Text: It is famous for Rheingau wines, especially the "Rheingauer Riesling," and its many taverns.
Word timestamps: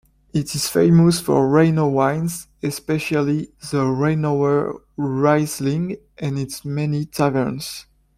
It 0.33 0.55
is 0.55 0.67
famous 0.67 1.19
for 1.19 1.47
Rheingau 1.47 1.89
wines, 1.89 2.47
especially 2.63 3.51
the 3.71 3.85
"Rheingauer 3.85 4.81
Riesling," 4.97 5.97
and 6.17 6.39
its 6.39 6.65
many 6.65 7.05
taverns. 7.05 7.85